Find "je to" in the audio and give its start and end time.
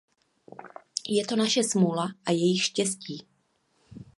1.09-1.35